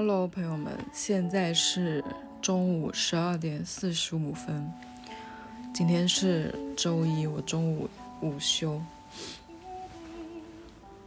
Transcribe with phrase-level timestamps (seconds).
[0.00, 2.04] Hello，朋友们，现在是
[2.40, 4.72] 中午十二点四十五分。
[5.74, 7.88] 今天是周一，我中午
[8.20, 8.80] 午休。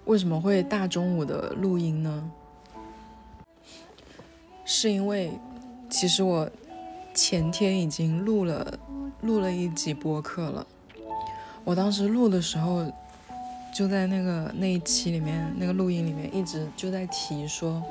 [0.03, 2.29] 为什么会大中午的录音呢？
[4.65, 5.31] 是因为
[5.89, 6.51] 其实我
[7.13, 8.77] 前天已经录了
[9.21, 10.67] 录了一集播客了。
[11.63, 12.85] 我当时录的时候，
[13.73, 17.81] 就在那个那一期里面，那个录音里面一直就在提说。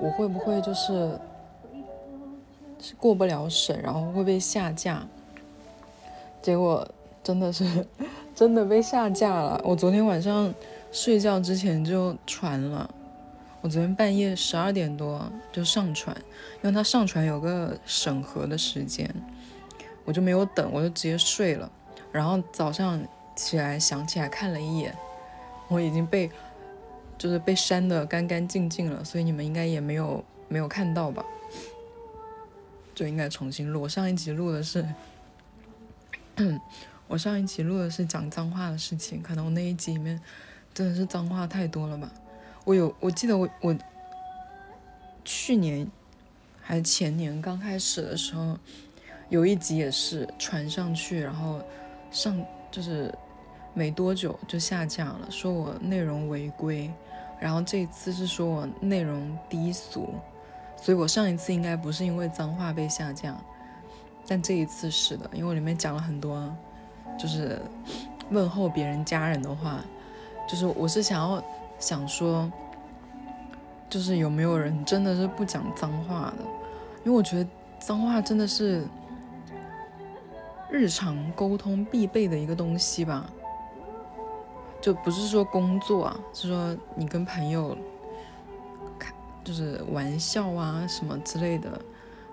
[0.00, 1.18] 我会不会就是
[2.78, 5.06] 是过不了审，然后会被下架？
[6.42, 6.86] 结果
[7.24, 7.86] 真的是
[8.34, 9.60] 真的被下架了。
[9.64, 10.54] 我昨天晚上
[10.92, 12.88] 睡觉之前就传了，
[13.62, 15.20] 我昨天半夜十二点多
[15.50, 16.14] 就上传，
[16.62, 19.10] 因为它上传有个审核的时间，
[20.04, 21.70] 我就没有等，我就直接睡了。
[22.12, 23.02] 然后早上
[23.34, 24.94] 起来想起来看了一眼，
[25.68, 26.30] 我已经被。
[27.18, 31.24] 就是被删的干干净净了，所以你们应该也没有没有看到吧？
[32.94, 33.82] 就应该重新录。
[33.82, 34.86] 我上一集录的是，
[37.08, 40.20] 我上一集录的是讲脏话的事情，可能我那一集里面
[40.72, 42.10] 真的是脏话太多了吧？
[42.64, 43.76] 我有，我记得我我
[45.24, 45.86] 去年
[46.60, 48.58] 还是前年刚开始的时候，
[49.28, 51.62] 有一集也是传上去，然后
[52.10, 53.12] 上就是
[53.74, 56.90] 没多久就下架了，说我内容违规。
[57.38, 60.08] 然后这一次是说我内容低俗，
[60.76, 63.36] 所以我上一次应该不是因为脏话被下架，
[64.26, 66.54] 但这一次是的，因为我里面讲了很多，
[67.18, 67.60] 就是
[68.30, 69.84] 问候别人家人的话，
[70.48, 71.42] 就是我是想要
[71.78, 72.50] 想说，
[73.88, 76.44] 就是有没有人真的是不讲脏话的，
[77.04, 78.84] 因为我觉得脏话真的是
[80.70, 83.30] 日常沟通必备的一个东西吧。
[84.86, 87.76] 就不是说工作啊，是说你跟朋友
[89.00, 89.12] 开
[89.42, 91.68] 就是玩笑啊什么之类的，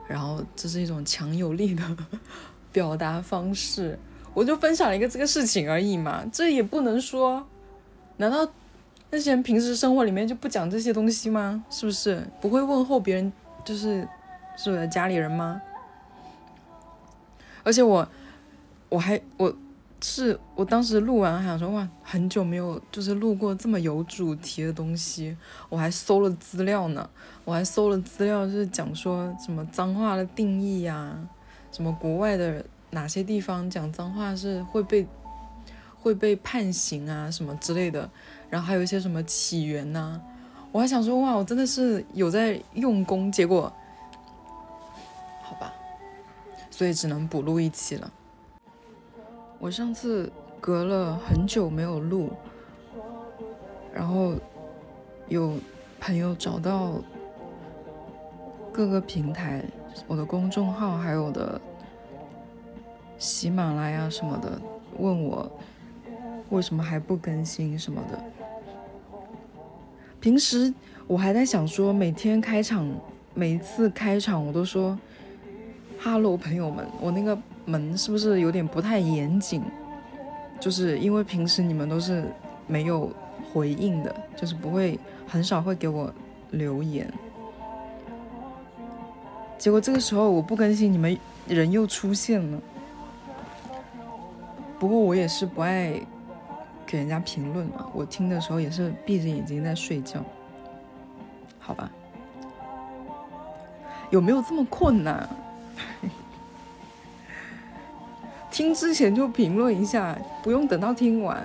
[0.07, 1.83] 然后这是一种强有力的
[2.71, 3.97] 表达方式。
[4.35, 7.43] 我就分享了一个这个事情而已嘛，这也不能说，
[8.17, 8.47] 难道
[9.09, 11.65] 那些人平时生活里面就不讲这些东西吗？
[11.71, 13.33] 是不是不会问候别人，
[13.65, 14.07] 就是
[14.55, 15.59] 是我的家里人吗？
[17.63, 18.07] 而且我
[18.89, 19.51] 我还我。
[20.05, 25.35] 是我当时录完，还想说哇，很久没有就是录过这么有主题的东西。
[25.69, 27.09] 我还搜了资料呢，
[27.45, 31.17] 我还搜了资料，就是讲说什么脏话的定义呀，
[31.71, 35.07] 什么国外的哪些地方讲脏话是会被
[35.97, 38.09] 会被判刑啊，什么之类的。
[38.49, 40.19] 然后还有一些什么起源呐，
[40.73, 43.31] 我还想说哇，我真的是有在用功。
[43.31, 43.71] 结果
[45.41, 45.73] 好吧，
[46.69, 48.11] 所以只能补录一期了。
[49.63, 50.29] 我上次
[50.59, 52.29] 隔了很久没有录，
[53.93, 54.33] 然后
[55.29, 55.53] 有
[56.01, 56.95] 朋友找到
[58.73, 59.63] 各个平台，
[60.05, 61.61] 我的公众号还有我的
[63.17, 64.61] 喜马拉雅什么的，
[64.99, 65.49] 问我
[66.49, 68.21] 为什么还不更新什么的。
[70.19, 70.73] 平时
[71.07, 72.85] 我还在想说，每天开场，
[73.33, 74.99] 每一次开场我都说
[75.97, 77.37] 哈喽，朋友们，我那个。
[77.65, 79.63] 门是不是有点不太严谨？
[80.59, 82.25] 就是因为平时你们都是
[82.67, 83.11] 没有
[83.51, 86.13] 回应的，就是不会很少会给我
[86.51, 87.11] 留言。
[89.57, 92.59] 结果这个时候我不更新，你们人又出现了。
[94.79, 95.93] 不过我也是不爱
[96.85, 100.23] 给人家评论嘛，我听的时候也是闭着眼睛在睡觉。
[101.59, 101.89] 好吧，
[104.09, 105.29] 有没有这么困难？
[108.53, 111.43] 听之前就评论一下，不用等到听完，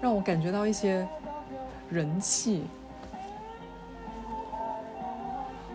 [0.00, 1.06] 让我感觉到一些
[1.88, 2.64] 人气。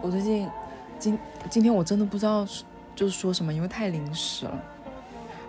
[0.02, 0.50] 我最近
[1.00, 1.18] 今
[1.50, 2.46] 今天我真的不知道
[2.94, 4.52] 就是说什么，因为太临时了。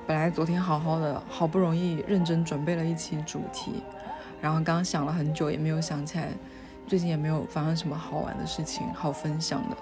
[0.06, 3.82] 本来昨天好好的，好不容易认真准备了一期主题，
[4.40, 6.28] 然后刚想了很久也没有想起来，
[6.86, 9.76] 最近也没有发生什么好玩的事情好分享的。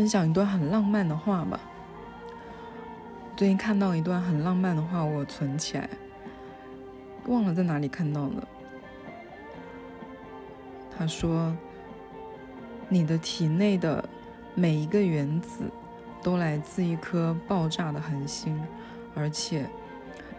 [0.00, 1.60] 分享一段很浪漫的话吧。
[3.36, 5.90] 最近看到一段很浪漫的话，我存起来，
[7.26, 8.48] 忘了在哪里看到的。
[10.96, 11.54] 他说
[12.88, 14.02] ：“你的体内的
[14.54, 15.70] 每一个原子
[16.22, 18.58] 都来自一颗爆炸的恒星，
[19.14, 19.68] 而且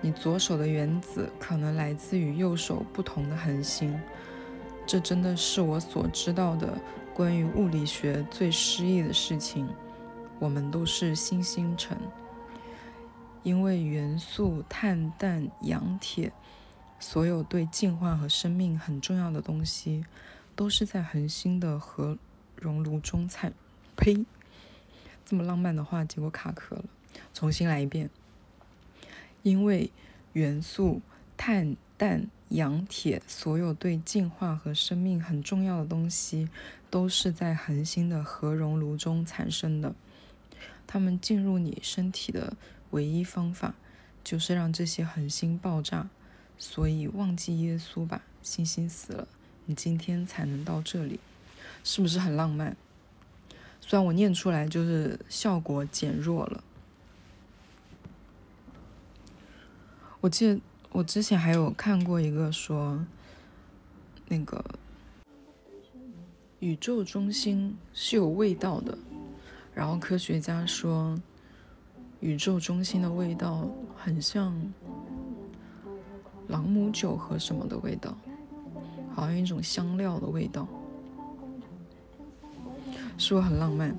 [0.01, 3.95] 你左手的原子可能来自于右手不同的恒星。
[4.87, 6.75] 这真的是我所知道的。”
[7.13, 9.67] 关于物理学最诗意的事情，
[10.39, 11.97] 我们都是新星辰，
[13.43, 16.31] 因为元素碳、氮、氧、铁
[16.99, 20.05] 所有对进化和生命很重要的东西，
[20.55, 22.17] 都是在恒星的核
[22.55, 23.53] 熔炉中产。
[23.97, 24.25] 呸！
[25.25, 26.85] 这么浪漫的话，结果卡壳了。
[27.33, 28.09] 重新来一遍。
[29.43, 29.91] 因为
[30.33, 31.01] 元素
[31.35, 36.47] 碳、氮、氧、铁，所有对进化和生命很重要的东西，
[36.91, 39.95] 都是在恒星的核熔炉中产生的。
[40.85, 42.55] 它们进入你身体的
[42.91, 43.73] 唯一方法，
[44.23, 46.09] 就是让这些恒星爆炸。
[46.59, 49.27] 所以忘记耶稣吧，星星死了，
[49.65, 51.19] 你今天才能到这里，
[51.83, 52.77] 是不是很浪漫？
[53.79, 56.63] 虽然我念出来就是效果减弱了。
[60.19, 60.61] 我记得
[60.91, 63.03] 我之前还有看过一个说，
[64.27, 64.63] 那个
[66.61, 68.95] 宇宙中心是有味道的，
[69.73, 71.19] 然后科学家说，
[72.19, 73.67] 宇宙中心的味道
[73.97, 74.55] 很像
[76.47, 78.15] 朗姆酒和什么的味道，
[79.11, 80.67] 好像一种香料的味道，
[83.17, 83.97] 是不是很浪漫？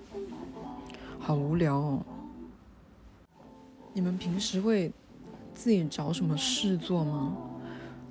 [1.19, 2.07] 好无聊哦！
[3.93, 4.93] 你们平时会？
[5.55, 7.37] 自己找什么事做吗？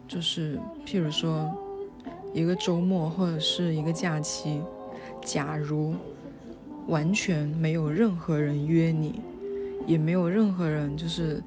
[0.07, 1.51] 就是譬如说，
[2.33, 4.61] 一个周末或者是一个假期，
[5.21, 5.93] 假如
[6.87, 9.21] 完全没有任何人约你，
[9.85, 11.43] 也没有任何人就是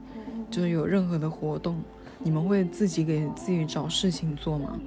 [0.50, 1.80] 就是有任何的活动，
[2.18, 4.78] 你们会自己给自己找事情做吗？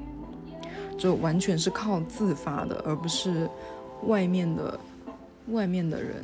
[0.97, 3.49] 就完全是靠自发的，而不是
[4.05, 4.79] 外面的
[5.49, 6.23] 外面的人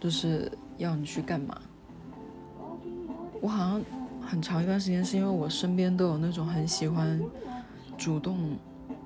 [0.00, 1.60] 就是要你去干嘛？
[3.40, 3.82] 我好像
[4.20, 7.20] 很长一段时间是因为我身边都有那种很喜欢
[7.98, 8.56] 主动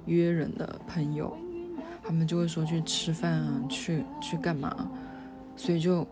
[0.06, 1.36] 约人的朋友，
[2.04, 4.88] 他们就会说去吃饭啊，去去干嘛，
[5.56, 6.06] 所以就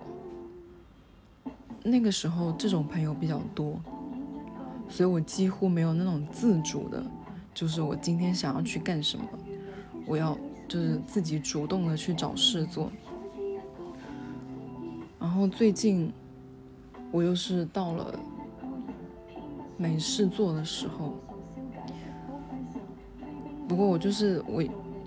[1.84, 3.78] 那个时候这种朋友比较多，
[4.88, 7.04] 所以我几乎没有那种自主的，
[7.54, 9.24] 就是我今天想要去干什么，
[10.06, 10.36] 我要
[10.66, 12.90] 就是自己主动的去找事做，
[15.20, 16.12] 然后最近。
[17.12, 18.14] 我又是到了
[19.76, 21.16] 没事做的时候，
[23.70, 24.60] 不过我就是我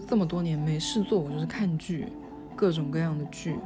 [0.07, 2.07] 这么多年没事做，我就是看剧，
[2.56, 3.57] 各种各样的剧，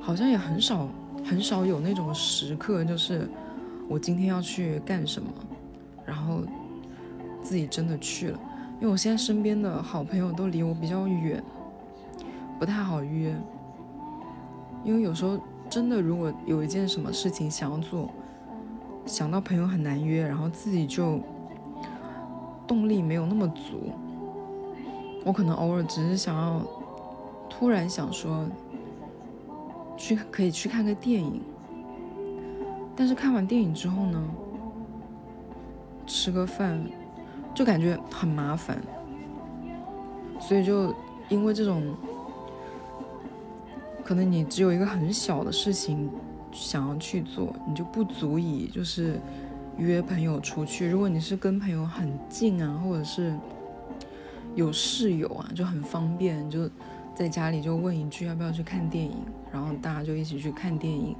[0.00, 0.88] 好像也很少
[1.22, 3.28] 很少有那种时刻，就是
[3.90, 5.28] 我今天要去干什么，
[6.06, 6.40] 然后
[7.42, 8.40] 自己真的去了，
[8.80, 11.44] 因为我现在身边的好朋友都离我比较远。
[12.58, 13.36] 不太好约，
[14.82, 18.10] 因为有时候真的，如果有一件什么事情想要做，
[19.06, 21.20] 想到朋友很难约，然后自己就
[22.66, 23.92] 动力没有那么足。
[25.24, 26.60] 我可能偶尔只是想要，
[27.48, 28.44] 突然想说，
[29.96, 31.40] 去可以去看个电影，
[32.94, 34.22] 但是看完电影之后呢，
[36.06, 36.82] 吃个饭
[37.54, 38.78] 就感觉很麻烦，
[40.40, 40.94] 所以就
[41.28, 41.94] 因为这种。
[44.04, 46.10] 可能你只有一个很小的事情
[46.54, 49.20] 想要去做，你就不足以就是
[49.76, 50.88] 约朋友出去。
[50.88, 53.36] 如果你是跟朋友很近啊，或者是
[54.54, 56.70] 有室友啊，就很方便，就
[57.12, 59.16] 在家里就问一句要不要去看电影，
[59.52, 61.16] 然后大家就一起去看电影，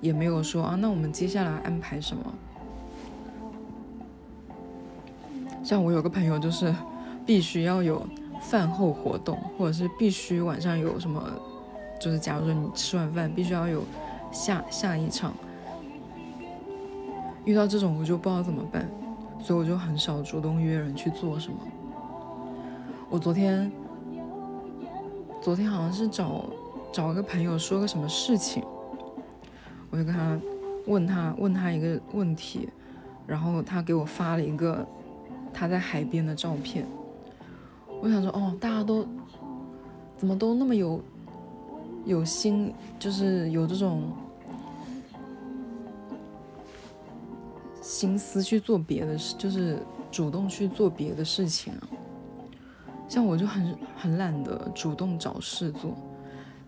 [0.00, 2.34] 也没有说啊，那我们接下来安排什么？
[5.62, 6.74] 像我有个朋友就是
[7.26, 8.06] 必须要有
[8.40, 11.22] 饭后活动，或者是必须晚上有什么。
[11.98, 13.82] 就是假如说你吃完饭必须要有
[14.30, 15.32] 下下一场，
[17.44, 18.88] 遇到这种我就不知道怎么办，
[19.40, 21.58] 所以我就很少主动约人去做什么。
[23.08, 23.70] 我昨天
[25.40, 26.44] 昨天好像是找
[26.92, 28.62] 找个朋友说个什么事情，
[29.90, 30.38] 我就跟他
[30.86, 32.68] 问他问他一个问题，
[33.26, 34.86] 然后他给我发了一个
[35.52, 36.86] 他在海边的照片，
[38.02, 39.06] 我想说哦，大家都
[40.16, 41.00] 怎么都那么有。
[42.06, 44.12] 有心就是有这种
[47.82, 49.78] 心思去做别的事，就是
[50.10, 51.74] 主动去做别的事情。
[53.08, 55.96] 像我就很很懒得主动找事做。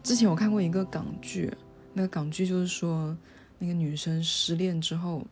[0.03, 1.53] 之前我看过一个港剧，
[1.93, 3.17] 那个港剧就是说
[3.59, 5.25] 那个女生失恋之后，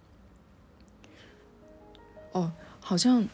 [2.31, 3.27] 哦，好像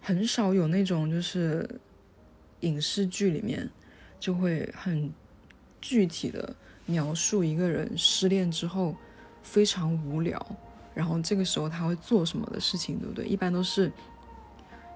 [0.00, 1.80] 很少有那种就是
[2.60, 3.68] 影视剧里面。
[4.18, 5.12] 就会很
[5.80, 6.54] 具体的
[6.86, 8.94] 描述一个人失恋之后
[9.42, 10.44] 非常无聊，
[10.94, 13.26] 然后这个时候他会做什么的事情，对不对？
[13.26, 13.92] 一般都是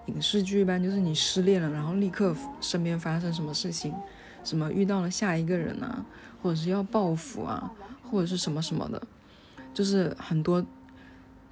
[0.06, 3.94] 影视剧，一般就是你失恋了，然后立刻身边发生什么事情，
[4.42, 6.04] 什么遇到了下一个人啊，
[6.42, 7.70] 或者是要报复啊，
[8.10, 9.00] 或者是什么什么的，
[9.72, 10.64] 就是很多，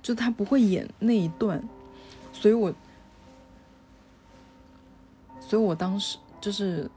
[0.03, 1.63] 就他不会演那一段，
[2.33, 2.75] 所以我，
[5.41, 6.91] 所以我当时就是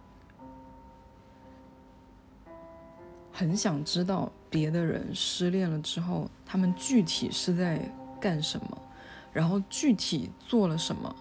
[3.42, 8.78] 很想知道别的人失恋了之后，他们具体是在干什么，
[9.34, 11.16] 然后具体做了什么，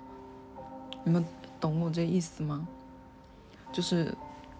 [1.02, 1.24] 你们
[1.58, 2.68] 懂我这意思吗？
[3.72, 4.14] 就是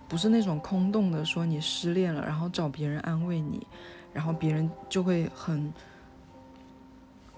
[0.09, 3.67] 不是那种空洞的说你失恋了，然后找别人安慰你，
[4.15, 5.71] 然后别人就会很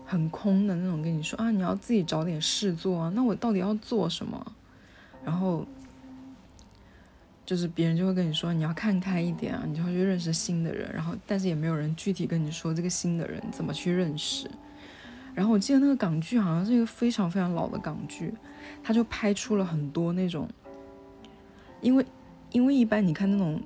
[0.06, 3.10] 很空的那种跟你说啊，你要自己找点事做啊。
[3.12, 4.52] 那我到底要做什么？
[5.24, 5.66] 然后
[7.44, 10.90] 就是别人就会跟你说你要看开一点啊，你就会去认识新的人。
[10.92, 14.50] 然后但是也没有人具体跟你说这个新的人怎么去认识。
[15.34, 18.32] 然后我记得那个港剧好像是一个非常非常老的港剧，
[18.82, 20.48] 他就拍出了很多那种。
[21.80, 22.06] 因为，
[22.50, 23.60] 因为一般你看那种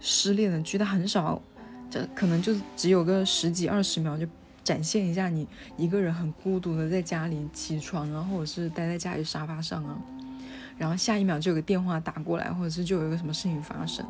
[0.00, 1.40] 失恋的剧，它很少，
[1.88, 4.26] 这可能就只有个十几二十秒，就
[4.62, 9.96] 展现一下你一个人很孤独的在家里起床啊，或者是待在家里沙发上啊，
[10.76, 14.04] 然后下一秒就有个电话打过来，或者是就有一个什么事情发生。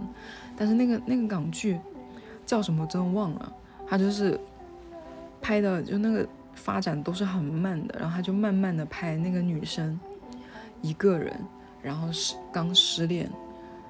[0.57, 1.79] 但是那个那个港剧
[2.45, 3.53] 叫什么我真的忘了，
[3.87, 4.39] 它就是
[5.41, 9.99] 拍的就那个发展都是很慢的，然后他就慢慢的拍那个女生
[10.83, 11.39] 一个人。
[11.83, 13.31] 然后是刚失恋，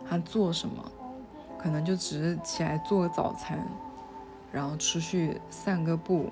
[0.07, 0.85] 他做什么？
[1.59, 3.59] 可能就只是起来做个早餐，
[4.53, 6.31] 然后出去散个步，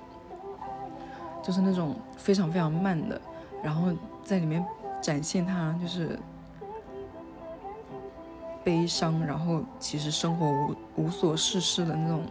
[1.41, 3.19] 就是那种非常非常慢的，
[3.63, 3.91] 然后
[4.23, 4.63] 在里面
[5.01, 6.19] 展现他就是
[8.65, 12.23] 悲伤，然后其实生活无无所事事的那种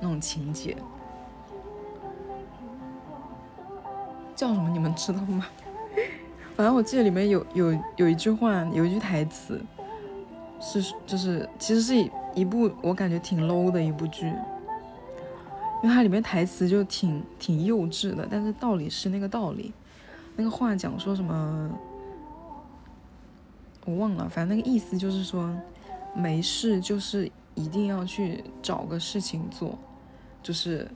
[0.00, 0.74] 那种情节，
[4.34, 4.70] 叫什么？
[4.70, 5.46] 你们知道吗？
[6.56, 9.60] 反正我记得里面有有有一句话，有一句台词，
[10.58, 14.26] 是就是其实是一一部我感觉挺 low 的一部剧，
[15.82, 19.72] 因为它里面台词就挺挺幼稚的，但是道理是那个道理。
[20.36, 21.70] 那个话讲说什么，
[23.88, 25.50] 我忘了，反正那个意思就是说，
[26.14, 29.78] 没事就是一定要去找个事情做，
[30.42, 30.86] 就是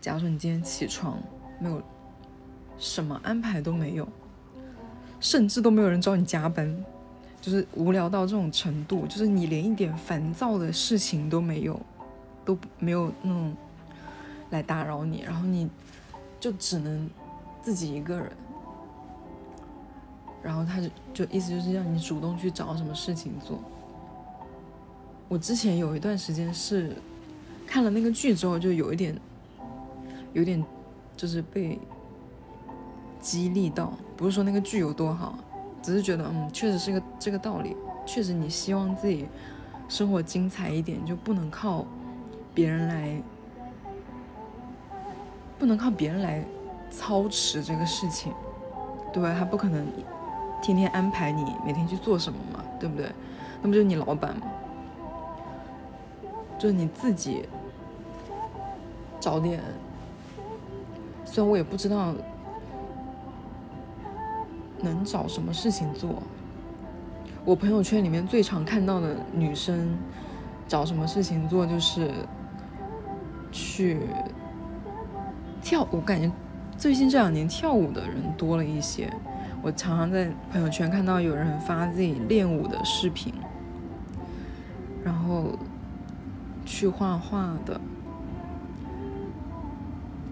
[0.00, 1.18] 假如说你今天起床
[1.60, 1.80] 没有
[2.78, 4.08] 什么安排都没有。
[5.22, 6.82] 甚至都没有人找你加班，
[7.42, 11.78] 就是无聊到这种程度，就是你连一点烦躁的事情都没有，
[12.42, 13.54] 都没有那种
[14.48, 15.68] 来打扰你，然后你
[16.40, 17.10] 就只能
[17.60, 18.32] 自己一个人，
[20.42, 23.58] 然后他就就意思就是让你主动去找什么事情做。
[25.28, 26.96] 我之前有一段时间是
[27.66, 29.16] 看了那个剧之后，就有一点，
[30.32, 30.64] 有点
[31.16, 31.78] 就是被。
[33.22, 35.34] 激励到，不是说那个剧有多好，
[35.82, 37.76] 只是觉得，嗯，确实是个这个道理。
[38.06, 39.26] 确实，你希望自己
[39.90, 41.84] 生活精彩一点，就不能靠
[42.54, 43.22] 别人来，
[45.58, 46.42] 不能靠别人来
[46.90, 48.32] 操持这个事情，
[49.12, 49.36] 对吧？
[49.38, 49.86] 他不可能
[50.62, 53.10] 天天安排你每天去做什么嘛，对不对？
[53.62, 54.46] 那不就是你老板吗？
[56.58, 57.48] 就是你自己
[59.18, 59.60] 找点，
[61.24, 62.14] 虽然我也不知道。
[64.82, 66.22] 能找什么事情做？
[67.44, 69.94] 我朋友圈里面最常看到的女生
[70.66, 72.10] 找什么事情做，就是
[73.52, 74.00] 去
[75.60, 75.86] 跳。
[75.92, 76.32] 舞感觉
[76.78, 79.12] 最近这两年跳舞的人多了一些。
[79.62, 83.32] 我常常在朋友圈看到有人发自己练舞的视频，
[85.04, 85.58] 然后
[86.64, 87.78] 去画画的，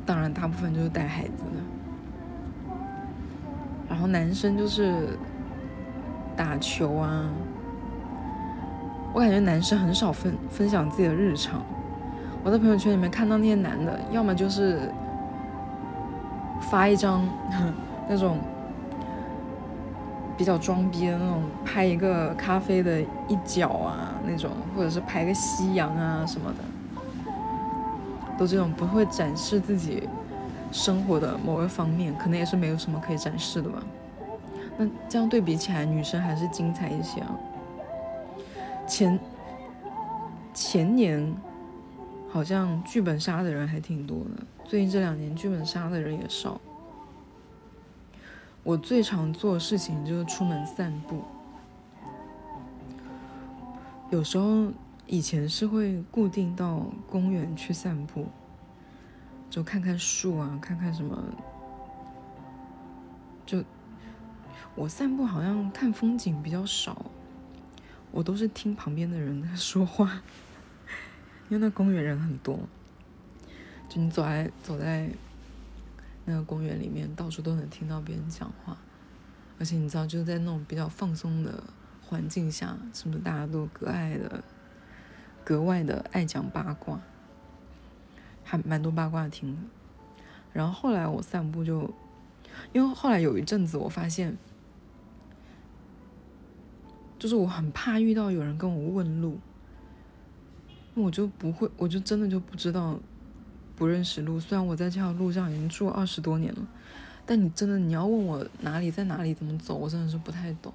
[0.06, 2.75] 当然大部分就是带孩子的。
[3.88, 5.18] 然后男生就是
[6.37, 7.25] 打球啊，
[9.12, 11.62] 我感觉男生很少分分享自己的日常。
[12.44, 14.90] 我在朋友圈里面看到那些男的，要么就是
[16.70, 17.28] 发一张
[18.08, 18.38] 那种
[20.38, 26.64] 比较装逼的那种，拍一个咖啡的一角啊那种，或者是拍个夕阳啊什么的，
[28.38, 30.09] 都这种不会展示自己。
[30.71, 33.83] 生活的某个方面，可能也是没有什么可以展示的吧。
[34.76, 37.35] 那这样对比起来，女生还是精彩一些啊。
[38.87, 39.18] 前
[40.52, 41.35] 前年
[42.28, 46.61] 好像剧本杀的人还挺多的，最近这两年剧本杀的人也少。
[48.62, 51.23] 我最常做的事情就是出门散步，
[54.11, 54.71] 有时候
[55.07, 58.27] 以前是会固定到公园去散步。
[59.50, 61.19] 就看看树啊，看看什么。
[63.47, 63.65] 就
[64.75, 67.07] 我散步好像看风景比较少，
[68.11, 70.21] 我都是听旁边的人在说话，
[71.49, 72.61] 因为那公园人很多，
[73.88, 75.09] 就你走在走在
[76.28, 78.76] 那个公园里面，到处都能听到别人讲话，
[79.58, 81.64] 而且你知道，就是在那种比较放松的
[82.06, 84.44] 环境下，是不是大家都格外的、
[85.42, 87.00] 格外的爱讲八卦，
[88.44, 89.58] 还蛮多八卦听的。
[90.52, 91.92] 然后后来我散步就，
[92.73, 94.37] 因为后来有一阵子我发现。
[97.18, 99.40] 就是我很怕遇到有人跟我问路，
[100.94, 102.97] 我就不会，我就真的就不知道，
[103.78, 104.40] 不认识路。
[104.40, 106.61] 虽然我在这条路上已经住二十多年了，
[107.25, 110.73] 但你真的你要问我哪里在哪里怎么走，我真的是不太懂。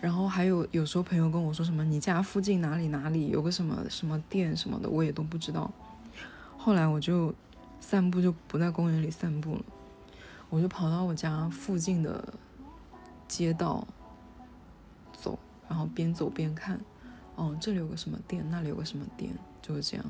[0.00, 5.68] 然后还有有时候朋友跟我说什么你家附近哪里哪里有个什么什么店什么的，我也都不知道。
[6.56, 7.34] 后来我就
[7.80, 9.62] 散步就不在公园里散步了，
[10.48, 12.32] 我就跑到我家附近的
[13.26, 13.84] 街道。
[15.20, 15.36] 走，
[15.68, 16.78] 然后边走边看，
[17.34, 20.06] 哦，这里有个什么店，那里有个什么店，就是这样。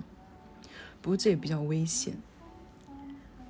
[1.09, 2.13] 不过这也比较危险，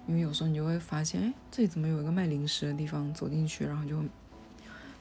[0.06, 3.12] 因为有时候你就会发现，哎，这里怎么有一个卖零食的地方？
[3.12, 4.00] 走进去，然后就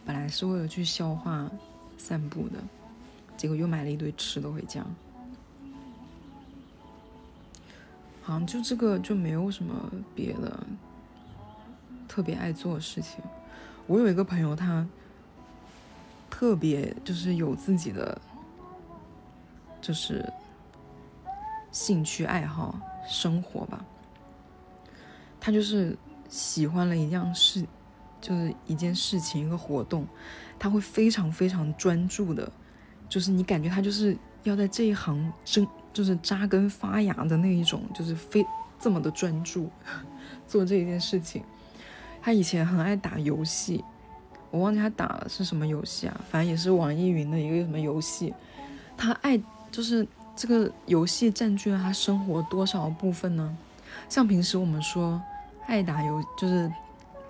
[0.04, 1.48] 本来是为了去消化、
[2.00, 2.58] 散步的，
[3.38, 4.84] 结果又买了一堆吃的回家。
[8.24, 10.66] 好像就这个就没有什么别的
[12.08, 13.24] 特别爱做的事情。
[13.86, 14.84] 我有一个朋友，他。
[16.28, 18.20] 特别就是有自己的，
[19.80, 20.28] 就是
[21.72, 23.86] 兴趣爱好、生活吧。
[25.40, 25.98] 他就是
[26.28, 27.66] 喜欢了一件事，
[28.20, 30.06] 就是一件事情、一个活动，
[30.58, 32.52] 他会非常非常专注的，
[33.08, 38.46] 就是你感觉他就是要在这一行真就是扎根发芽的那一种，就是非
[38.80, 39.70] 这么的专注
[40.48, 41.44] 做这一件事情。
[42.22, 43.84] 他以前很爱打游戏。
[44.50, 48.34] 我忘记他打的是什么游戏啊，反正也是网易云的一个什么游戏。
[48.96, 49.38] 他爱
[49.70, 50.08] 就是
[50.38, 53.58] 这个游戏占据了他生活多少部分呢？
[54.08, 55.22] 像平时我们说
[55.66, 56.72] 爱打游就是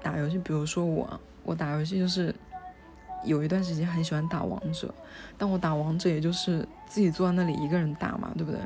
[0.04, 2.36] 打游戏，比如说我，我打游戏就是
[3.24, 4.93] 有一段时间很喜欢打王者，
[5.38, 8.60] 但我打王者也就是自己坐在那里一个人打嘛，对不对？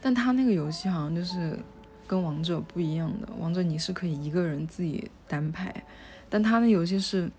[0.00, 1.58] 但他那个游戏好像就是
[2.06, 5.84] 跟王者不一样的，王者你是可以一个人自己单排，
[6.30, 7.30] 但他那游戏是。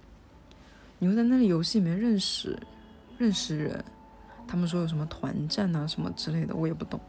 [1.01, 2.59] 你会在那里游戏里面认识
[3.17, 3.85] 认识人，
[4.51, 6.99] 他们说有什么团战啊什么之类的，我也不懂。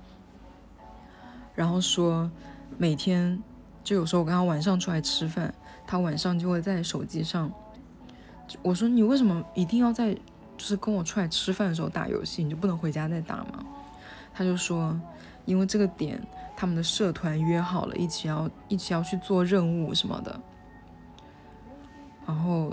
[1.55, 2.31] 然后说
[2.77, 3.43] 每天
[3.83, 5.55] 就有时候我跟他晚上出来吃饭，
[5.87, 7.51] 他晚上就会在手机上。
[8.61, 10.21] 我说你为什么一定要在就
[10.59, 13.65] 是跟我出来吃饭的时候打游戏，你就不能回家再打吗？
[14.35, 14.95] 他就说
[15.47, 16.21] 因为这个点
[16.55, 20.39] 他们的社团约好了一起要一起要去做任务什么的，
[22.27, 22.71] 然后。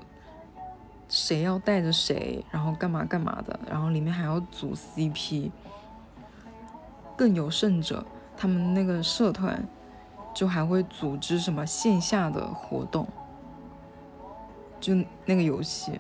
[1.10, 5.52] 谁要带着谁，然后干嘛干嘛的，然后里面还要组 CP。
[7.16, 8.06] 更有甚者，
[8.38, 9.68] 他们那个社团
[10.36, 13.08] 就还会组织什么线下的活动，
[14.80, 14.94] 就
[15.26, 16.00] 那个游戏。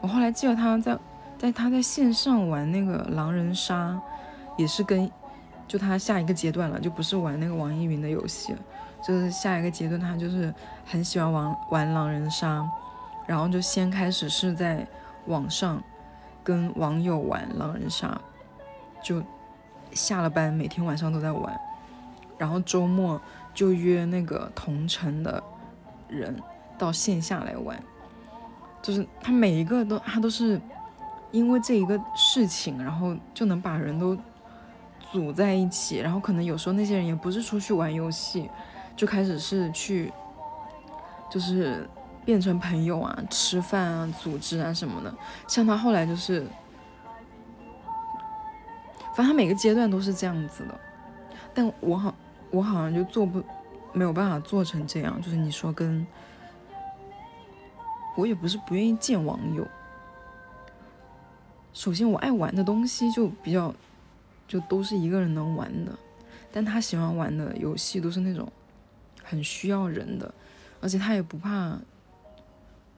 [0.00, 0.96] 我后来记得他在
[1.36, 4.00] 在他在线上玩那个狼人杀，
[4.56, 5.10] 也是跟
[5.66, 8.54] 就他下一个阶段了，就不是玩那个网易云的游戏，
[9.04, 12.64] 就是下一个阶段他就是很喜欢玩玩狼人杀。
[13.26, 14.86] 然后就先开始是在
[15.26, 15.82] 网上
[16.44, 18.20] 跟网友玩狼人杀，
[19.02, 19.20] 就
[19.90, 21.60] 下了班每天晚上都在玩，
[22.38, 23.20] 然后周末
[23.52, 25.42] 就约那个同城的
[26.08, 26.40] 人
[26.78, 27.76] 到线下来玩，
[28.80, 30.60] 就是他每一个都他都是
[31.32, 34.16] 因为这一个事情，然后就能把人都
[35.10, 38.48] 组在一起，然后可能有时候那些人也不是出去玩游戏，
[38.94, 40.12] 就开始是去
[41.28, 41.88] 就是。
[42.26, 45.14] 变成朋友啊，吃饭啊，组织啊什么的。
[45.46, 46.44] 像他后来就是，
[49.14, 50.78] 反正他每个阶段都是这样子的。
[51.54, 52.12] 但我好，
[52.50, 53.40] 我好像就做不，
[53.92, 55.22] 没有办法做成这样。
[55.22, 56.04] 就是你说跟，
[58.16, 59.64] 我也不是不愿意见网友。
[61.72, 63.72] 首先，我爱玩的东西就比较，
[64.48, 65.92] 就都是一个人能玩的。
[66.52, 68.50] 但他喜欢玩的游戏都是那种
[69.22, 70.34] 很需要人的，
[70.80, 71.78] 而且他也不怕。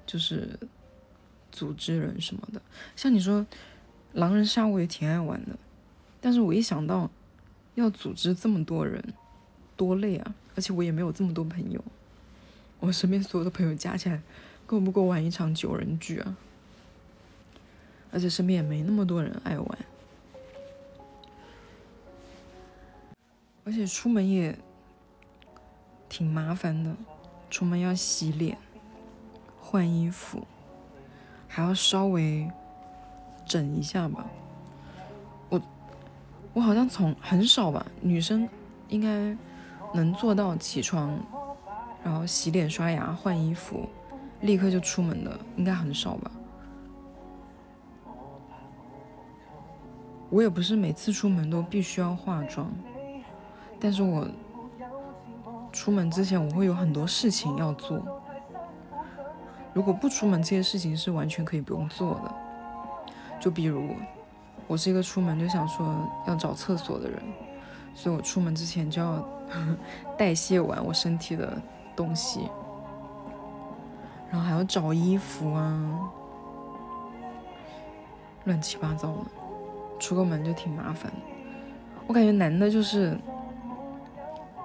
[0.08, 0.58] 就是
[1.52, 2.62] 组织人什么的，
[2.96, 3.46] 像你说
[4.14, 5.50] 狼人杀，我也挺爱玩的，
[6.18, 7.10] 但是我一想到
[7.74, 9.12] 要组织这么多人，
[9.76, 10.34] 多累啊！
[10.56, 11.84] 而且我也没有这么多朋友，
[12.80, 14.22] 我身边所有的朋友加起来
[14.64, 16.38] 够不够玩一场九人局啊？
[18.10, 19.78] 而且身边也没那么多人爱玩，
[23.64, 24.58] 而且出门也
[26.08, 26.96] 挺麻烦的，
[27.50, 28.56] 出门要洗脸。
[29.70, 30.46] 换衣服，
[31.46, 32.50] 还要稍微
[33.44, 34.24] 整一下吧。
[35.50, 35.60] 我
[36.54, 38.48] 我好像从很少吧，女生
[38.88, 39.36] 应该
[39.92, 41.20] 能做到起床，
[42.02, 43.86] 然后洗脸刷牙换衣服，
[44.40, 46.30] 立刻就出门的，应该很少吧。
[50.30, 52.70] 我也不是每次出门都必须要化妆，
[53.78, 54.26] 但是我
[55.70, 58.17] 出门之前我会有很多事情要做。
[59.78, 62.34] 如果不出门，这些事情是完全可以不用做的。
[63.38, 63.94] 就比如，
[64.66, 65.94] 我是一个出门就想说
[66.26, 67.22] 要找厕所的人，
[67.94, 69.24] 所以我出门之前就要
[70.18, 71.56] 代谢完我身体的
[71.94, 72.48] 东西，
[74.32, 76.10] 然后还要找衣服啊，
[78.46, 79.26] 乱七八糟的。
[80.00, 81.12] 出个门就挺麻烦，
[82.08, 83.16] 我感觉男的就是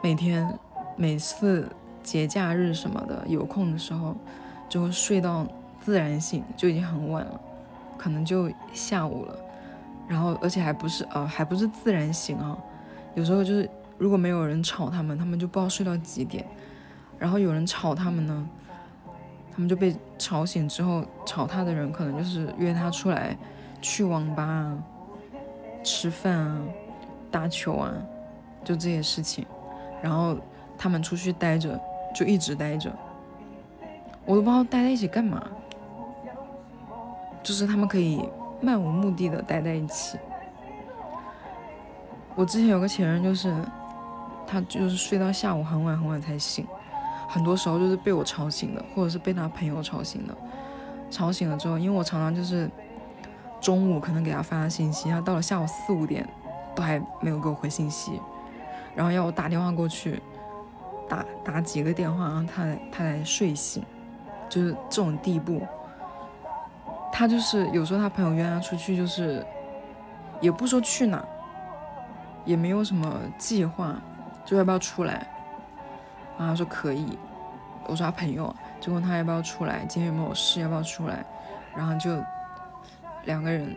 [0.02, 0.58] 每天
[0.96, 1.72] 每次
[2.02, 4.16] 节假日什么的有空的时候，
[4.74, 5.46] 就会睡到
[5.80, 7.40] 自然醒，就已经很晚了，
[7.96, 9.36] 可能就下午了，
[10.08, 12.58] 然后而且还不是呃还不是自然醒啊，
[13.14, 16.44] 有时候就是如果没有人吵他们，他们就不知道睡到几点，
[17.20, 18.50] 然后有人吵他们呢，
[19.52, 23.38] 他们就被吵醒之后，吵他的人可能就是约他出来
[23.80, 24.84] 去网吧啊。
[25.84, 26.62] 吃饭啊，
[27.30, 27.94] 打球啊，
[28.64, 29.46] 就这些事情，
[30.02, 30.36] 然后
[30.80, 31.80] 他们出去待着，
[32.16, 32.92] 就一直待着，
[34.26, 35.42] 我都不知道待在一起干嘛，
[37.42, 38.28] 就是他们可以
[38.62, 40.18] 漫无目的的待在一起。
[42.36, 43.54] 我之前有个前任，就是
[44.48, 46.66] 他就是睡到下午很晚很晚才醒，
[47.28, 50.36] 很多时候就是被我吵醒的，或者是被他朋友吵醒的。
[51.10, 52.70] 吵醒了之后，因为我常常就是。
[53.62, 56.28] 中午可能给他发信息，他到了下午四五点
[56.76, 58.20] 都还没有给我回信息，
[58.94, 60.22] 然后要我打电话过去，
[61.08, 63.82] 打打几个电话，然后他他才睡醒，
[64.54, 65.66] 就是这种地步。
[67.12, 69.46] 他就是有时候他朋友约他出去，就是
[70.42, 71.24] 也不说去哪，
[72.46, 73.96] 也没有什么计划，
[74.46, 75.28] 就要不要出来，
[76.38, 77.18] 然后他说可以，
[77.88, 81.26] 我说他朋友，就问他要不要出来，今天有没有事，要不要出来，
[81.76, 82.24] 然后就。
[83.26, 83.74] 两个人，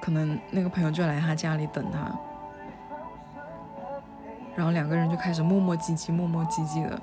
[0.00, 2.10] 可能那个朋友就来他家里等他，
[4.56, 7.00] 然后两个人就开始磨磨唧唧、磨磨唧唧的，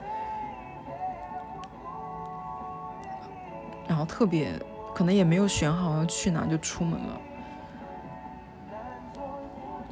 [3.89, 4.53] 然后特别
[4.95, 7.19] 可能也没有选好要去哪就出门了，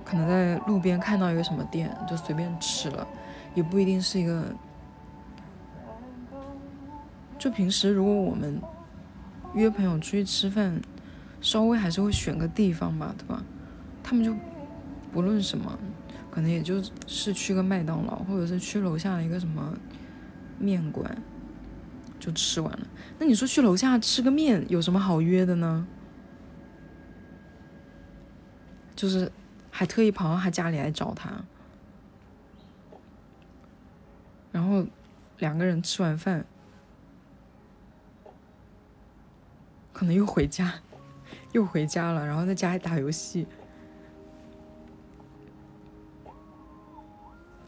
[0.05, 3.05] 可能在路边看到一个什么店就随便吃了，
[3.53, 4.45] 也不一定是一个，
[7.37, 8.61] 就平时如果我们。
[9.53, 10.79] 约朋友出去吃饭，
[11.41, 13.41] 稍微还是会选个地方吧，对吧？
[14.03, 14.35] 他们就
[15.11, 15.79] 不论什么，
[16.29, 19.73] 可能也就是去个麦当劳，或者是去楼下的一个什么
[20.59, 21.17] 面馆，
[22.19, 22.87] 就吃完了。
[23.19, 25.87] 那你说去楼下吃个面有什么好约的呢？
[28.95, 29.31] 就是
[29.69, 31.31] 还特意跑到他家里来找他，
[34.51, 34.85] 然后
[35.37, 36.45] 两个人吃完饭。
[39.93, 40.75] 可能又回家，
[41.53, 43.47] 又回家了，然后在家里打游戏。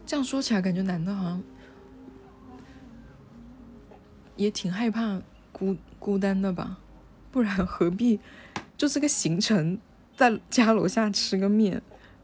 [0.06, 1.44] 这样说起来，感觉男的好像
[4.40, 5.22] 也挺害怕
[5.52, 6.78] 孤孤单的吧？
[7.30, 8.18] 不然何必
[8.78, 9.78] 就这个行程，
[10.16, 11.82] 在家楼下吃个面，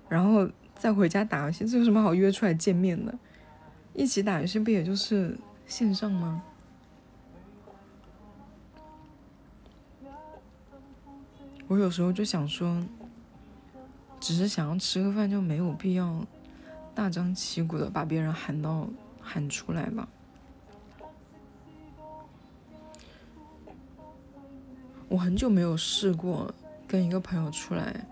[0.08, 1.68] 然后再回家打游戏？
[1.68, 3.14] 这有什么好约出来见面的？
[3.94, 6.42] 一起打游戏不也就是线上吗？
[11.68, 12.82] 我有时候就想说，
[14.22, 16.26] 只是想要吃个饭，就没有必要
[16.94, 18.88] 大张旗鼓的把别人喊到
[19.20, 20.08] 喊出来吧。
[25.16, 26.54] 我很久没有试过
[26.86, 28.06] 跟一个朋友出来，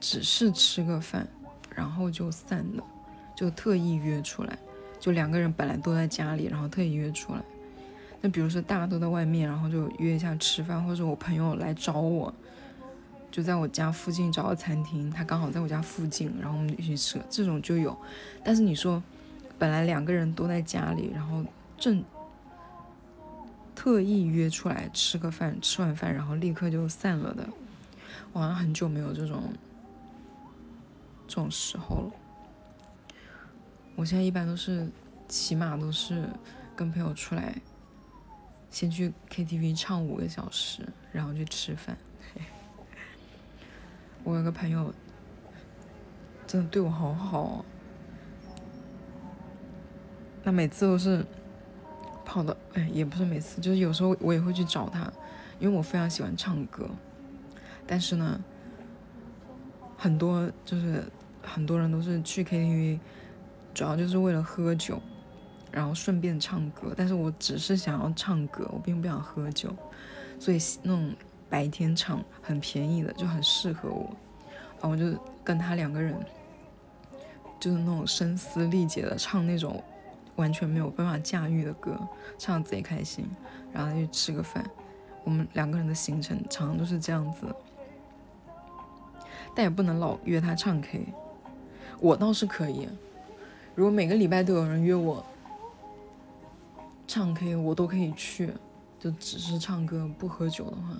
[0.00, 1.24] 只是吃个饭，
[1.72, 2.82] 然后就散了，
[3.36, 4.58] 就特意约出来，
[4.98, 7.40] 就两个人本来都在家里，然后特意约出来。
[8.20, 12.34] 那比如说大家都在外面，然后就约一下吃饭，或者我朋友来找我。
[13.30, 17.96] 就在我家附近找个餐厅，他刚好在我家附近，然后我们一起吃，这种就有。
[18.42, 19.00] 但是你说，
[19.60, 21.44] 本来两个人都在家里，然后
[21.78, 22.02] 正
[23.86, 27.48] 特意约出来吃个饭，吃完饭然后立刻就散了的，
[28.32, 29.52] 我好像很久没有这种
[31.28, 32.12] 这种时候了。
[33.94, 34.90] 我现在一般都是，
[35.28, 36.28] 起码都是
[36.74, 37.54] 跟朋友出来，
[38.72, 41.96] 先去 KTV 唱五个小时，然后去吃饭。
[44.24, 44.92] 我有个朋友，
[46.44, 47.64] 真的对我好好。
[50.42, 51.24] 他每次都是
[52.26, 55.10] 跑到，哎，也不是每次，就是有时候我也会去找他，
[55.60, 56.86] 因为我非常喜欢唱歌，
[57.86, 58.38] 但是呢，
[59.96, 61.04] 很多就是
[61.40, 62.98] 很多人都是去 KTV，
[63.72, 65.00] 主要就是为了喝酒，
[65.70, 66.92] 然后顺便唱歌。
[66.96, 69.74] 但是我只是想要唱歌，我并不想喝酒，
[70.38, 71.14] 所以那种
[71.48, 74.14] 白天唱很便宜的就很适合我。
[74.80, 76.14] 然后我就跟他两个人，
[77.58, 79.82] 就是那种声嘶力竭的唱那种
[80.36, 81.98] 完全没有办法驾驭的歌，
[82.38, 83.28] 唱的贼开心，
[83.72, 84.64] 然后去吃个饭。
[85.24, 87.46] 我们两个人的行程常常都是这样子，
[89.54, 91.06] 但也不能老约他唱 K。
[91.98, 92.88] 我倒是可以，
[93.74, 95.24] 如果每个礼拜都有人约我
[97.08, 98.52] 唱 K，我都可以去，
[99.00, 100.96] 就只是唱歌不喝酒的话。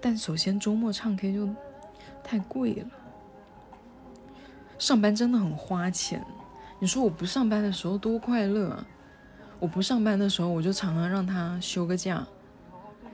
[0.00, 1.48] 但首先周末唱 K 就
[2.24, 2.86] 太贵了，
[4.80, 6.24] 上班真的很花钱。
[6.78, 8.86] 你说我不上班的时候多快乐啊！
[9.58, 12.26] 我不上班的时候，我就常常让他休个假，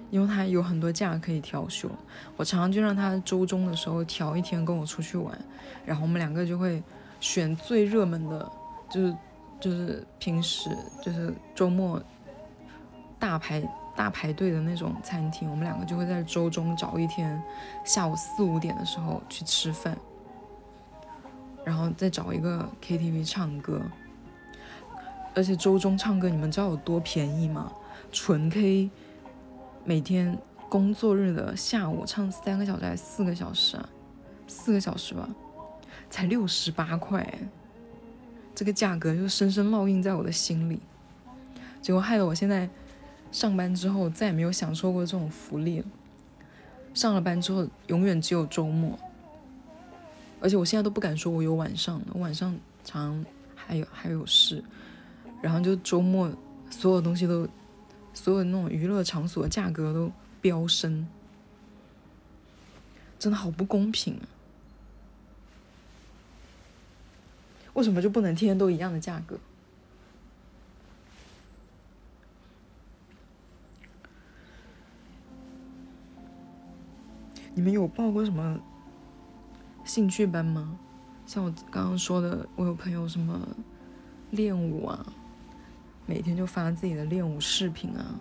[0.08, 1.90] 因为他有很多假可以调休。
[2.36, 5.36] 我常常就让他周中的时候调一天跟我出去玩，
[5.84, 6.80] 然后我们两个就会
[7.18, 8.48] 选最热门的，
[8.88, 9.16] 就是
[9.58, 10.70] 就是平时
[11.02, 12.00] 就是周末
[13.18, 13.60] 大排
[13.96, 15.50] 大排队的那种餐厅。
[15.50, 17.42] 我们两个就会在周中找一天
[17.84, 19.98] 下午四五点的时候去吃饭，
[21.66, 23.82] 然后再找一个 KTV 唱歌。
[25.34, 27.72] 而且周中唱歌，你们知道有多便宜吗？
[28.12, 28.88] 纯 K，
[29.84, 33.88] 每天工作日的下午唱三个小时还是四个小时啊？
[34.46, 35.28] 四个小时吧，
[36.08, 37.28] 才六十八块，
[38.54, 40.78] 这个价格就深深烙印在我的心里。
[41.82, 42.70] 结果害得我现在
[43.32, 45.86] 上班之后再也没有享受过这种福利了。
[46.94, 48.98] 上了班之后，永远只有周末，
[50.40, 54.62] 而且我现在都不敢说我有晚上，我晚上常还有还有事。
[55.42, 56.32] 然后就周末，
[56.70, 57.48] 所有东西都，
[58.14, 61.06] 所有那种娱乐场所价格都飙升，
[63.18, 64.24] 真的好不公平啊！
[67.74, 69.38] 为什么就不能天天都一样的价格？
[77.54, 78.60] 你们有报过什么
[79.86, 80.76] 兴趣班吗？
[81.24, 83.40] 像我刚刚说的，我有朋友什么
[84.32, 85.06] 练舞啊。
[86.08, 88.14] 每天就发自己的练舞视频啊！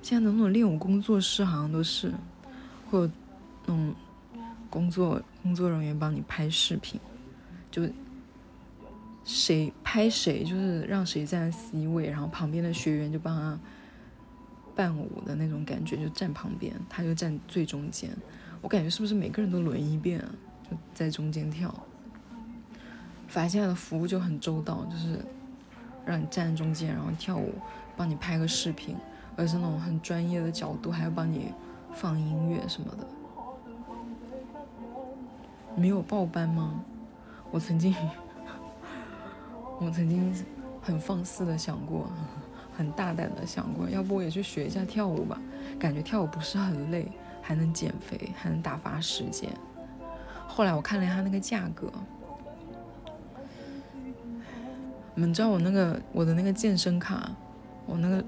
[0.00, 2.12] 现在那种练舞工作室好像都是
[2.88, 3.10] 会有
[3.66, 3.92] 那种
[4.70, 7.00] 工作工作人员帮你拍视频，
[7.72, 7.82] 就
[9.24, 13.58] 谁拍谁，就是让谁站 C 位，然后旁边的学员就帮他
[14.76, 18.08] 伴舞的那种感觉，就站旁边，他就站最中间。
[18.62, 20.30] 我感觉是不是每个人都轮一遍啊，
[20.94, 21.72] 在中间跳？
[23.26, 25.24] 反正现在的服务就很周到，就是。
[26.06, 27.52] 让你站中间，然后跳舞，
[27.94, 28.96] 帮你拍个视频，
[29.36, 31.52] 而是那种很专业的角度，还要帮你
[31.92, 33.06] 放音乐什么的。
[35.76, 36.82] 没有报班吗？
[37.50, 37.94] 我曾经，
[39.78, 40.34] 我曾经
[40.80, 42.10] 很放肆的想过，
[42.74, 45.38] 很大胆的想过，要不我也去学一下跳舞吧？
[45.78, 47.06] 感觉跳舞不是很累，
[47.42, 49.52] 还能减肥，还能打发时间。
[50.58, 51.88] 后来我看了一下那个价格。
[55.14, 57.30] 你们知道我那个我的那个健身卡，
[57.86, 58.24] 我那个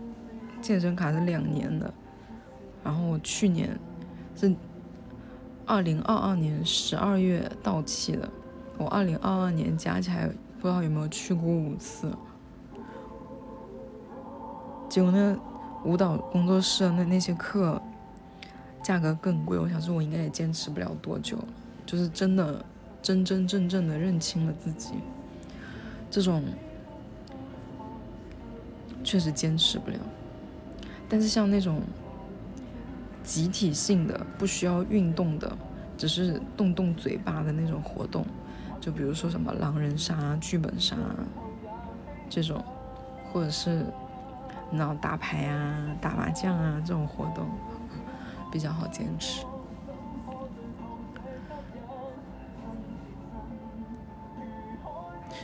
[0.63, 1.93] 健身卡是两年的，
[2.85, 3.77] 然后我去年
[4.37, 4.55] 是
[5.67, 8.31] 二零二二年十二月到期的，
[8.79, 10.29] 我二零二二年加起来
[10.61, 12.17] 不知道有没有去过五次，
[14.89, 15.37] 结果那
[15.85, 17.83] 舞蹈工作室的那那些课
[18.85, 21.37] 价格更贵，我想说我应该也坚持不了多久，
[21.91, 22.65] 就是真的
[23.03, 24.91] 真真正正的认清了自己，
[26.09, 26.45] 这种。
[29.03, 29.97] 确实坚持不了，
[31.09, 31.81] 但是像那种
[33.25, 35.57] 集体性的、不需要运动的，
[35.97, 38.27] 只是动动嘴巴的那种活动，
[38.79, 40.97] 就比如说什么狼人杀、剧本杀
[42.29, 42.63] 这种，
[43.33, 43.87] 或者是
[44.71, 47.49] 那打牌啊、打麻将啊这种活动，
[48.53, 49.47] 比较好坚持。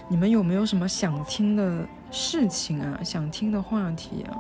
[0.09, 1.87] 你们有没有什么想听的？
[2.09, 4.38] 事情啊，想听的话题啊，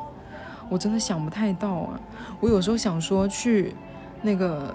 [0.70, 2.00] 我真的想不太到啊。
[2.38, 3.74] 我有时候想说去
[4.22, 4.72] 那个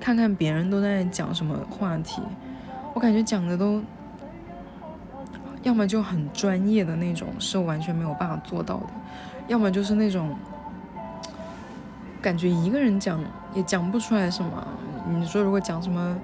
[0.00, 2.20] 看看别人都在讲什么话题，
[2.92, 3.80] 我感觉讲的都
[5.62, 8.86] 要么就很专业的那种，是完全没有办法做到的；
[9.46, 10.36] 要么就是那种
[12.20, 13.20] 感觉一个人讲
[13.54, 14.66] 也讲不出来什么。
[15.08, 16.18] 你说如果讲什么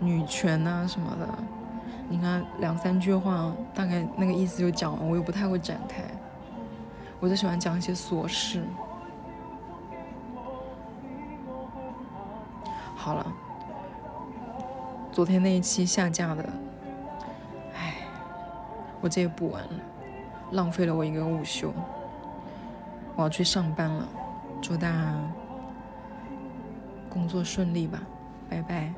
[0.00, 1.28] 女权啊什么的。
[2.12, 6.02] 你看两三句话，大概那个意思就讲完，我又不太会展开。
[7.18, 8.62] 我就喜欢讲一些琐事。
[12.94, 13.32] 好了，
[15.10, 16.44] 昨天那一期下架的，
[17.74, 17.94] 唉，
[19.00, 19.70] 我这也补完了，
[20.50, 21.72] 浪费了我一个午休。
[23.16, 24.06] 我要去上班了，
[24.60, 25.14] 祝大家
[27.08, 28.02] 工作顺利吧，
[28.50, 28.92] 拜拜。